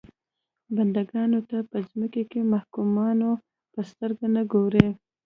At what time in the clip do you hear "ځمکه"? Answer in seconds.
1.89-2.21